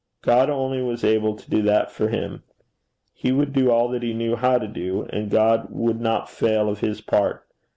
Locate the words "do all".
3.53-3.87